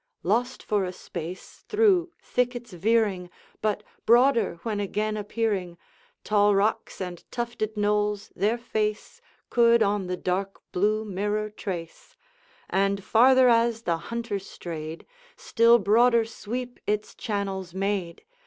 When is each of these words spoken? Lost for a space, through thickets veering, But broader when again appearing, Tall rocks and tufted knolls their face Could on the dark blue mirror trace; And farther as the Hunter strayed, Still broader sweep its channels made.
Lost 0.23 0.63
for 0.63 0.83
a 0.83 0.91
space, 0.91 1.63
through 1.69 2.09
thickets 2.23 2.73
veering, 2.73 3.29
But 3.61 3.83
broader 4.07 4.55
when 4.63 4.79
again 4.79 5.15
appearing, 5.15 5.77
Tall 6.23 6.55
rocks 6.55 6.99
and 6.99 7.23
tufted 7.29 7.77
knolls 7.77 8.31
their 8.35 8.57
face 8.57 9.21
Could 9.51 9.83
on 9.83 10.07
the 10.07 10.17
dark 10.17 10.59
blue 10.71 11.05
mirror 11.05 11.51
trace; 11.51 12.15
And 12.67 13.03
farther 13.03 13.47
as 13.47 13.83
the 13.83 13.97
Hunter 14.09 14.39
strayed, 14.39 15.05
Still 15.35 15.77
broader 15.77 16.25
sweep 16.25 16.79
its 16.87 17.13
channels 17.13 17.75
made. 17.75 18.23